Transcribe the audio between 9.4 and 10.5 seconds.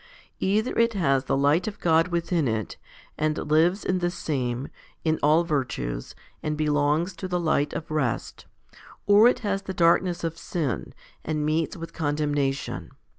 has the darkness of